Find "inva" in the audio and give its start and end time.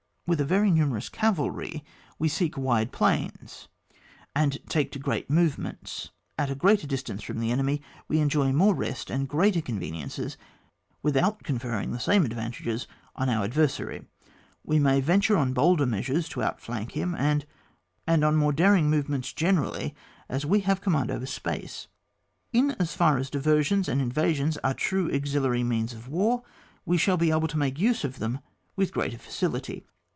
24.13-24.33